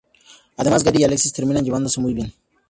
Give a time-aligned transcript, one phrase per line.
[0.57, 2.33] Además Gary y Alexis terminan llevándose muy bien.